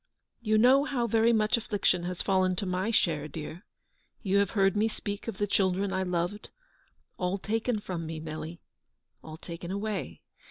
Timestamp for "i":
5.93-6.01